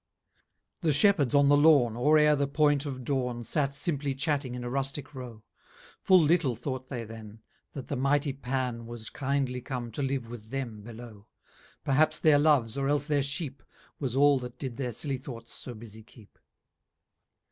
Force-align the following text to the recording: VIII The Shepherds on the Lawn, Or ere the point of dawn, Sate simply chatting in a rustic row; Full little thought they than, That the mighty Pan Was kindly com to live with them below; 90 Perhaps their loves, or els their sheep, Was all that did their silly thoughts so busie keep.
VIII 0.01 0.77
The 0.89 0.93
Shepherds 0.93 1.35
on 1.35 1.47
the 1.47 1.55
Lawn, 1.55 1.95
Or 1.95 2.17
ere 2.17 2.35
the 2.35 2.47
point 2.47 2.87
of 2.87 3.03
dawn, 3.03 3.43
Sate 3.43 3.71
simply 3.71 4.15
chatting 4.15 4.55
in 4.55 4.63
a 4.63 4.69
rustic 4.71 5.13
row; 5.13 5.43
Full 6.01 6.19
little 6.19 6.55
thought 6.55 6.89
they 6.89 7.03
than, 7.03 7.43
That 7.73 7.85
the 7.87 7.95
mighty 7.95 8.33
Pan 8.33 8.87
Was 8.87 9.11
kindly 9.11 9.61
com 9.61 9.91
to 9.91 10.01
live 10.01 10.27
with 10.27 10.49
them 10.49 10.81
below; 10.81 11.09
90 11.13 11.25
Perhaps 11.83 12.17
their 12.19 12.39
loves, 12.39 12.79
or 12.79 12.87
els 12.87 13.05
their 13.05 13.21
sheep, 13.21 13.61
Was 13.99 14.15
all 14.15 14.39
that 14.39 14.57
did 14.57 14.77
their 14.77 14.91
silly 14.91 15.17
thoughts 15.17 15.53
so 15.53 15.75
busie 15.75 16.01
keep. 16.03 16.39